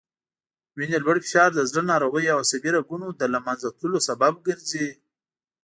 وینې 0.77 0.97
لوړ 1.05 1.17
فشار 1.25 1.49
د 1.53 1.59
زړه 1.69 1.81
ناروغیو 1.91 2.31
او 2.33 2.39
عصبي 2.43 2.69
رګونو 2.77 3.07
له 3.33 3.39
منځه 3.45 3.67
تللو 3.77 3.99
سبب 4.09 4.33
ګرځي 4.47 4.87